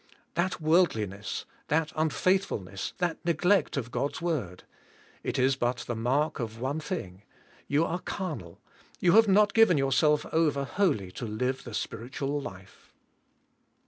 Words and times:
That 0.33 0.53
v/orldliness, 0.55 1.45
that 1.67 1.93
uch 1.95 2.11
faithfulness, 2.11 2.93
that 2.97 3.23
neglect 3.23 3.77
of 3.77 3.91
God's 3.91 4.19
word. 4.19 4.63
It 5.21 5.37
is 5.37 5.55
but 5.55 5.83
the 5.85 5.95
mark 5.95 6.39
of 6.39 6.59
one 6.59 6.79
thing— 6.79 7.21
j^ou 7.69 7.85
are 7.87 7.99
carnal, 7.99 8.59
you 8.99 9.11
have 9.11 9.27
not 9.27 9.53
g 9.53 9.61
iven 9.61 9.77
yourself 9.77 10.25
over 10.31 10.63
wholly 10.63 11.11
to 11.11 11.25
live 11.27 11.63
the 11.65 11.75
spiritual 11.75 12.41
life. 12.41 12.91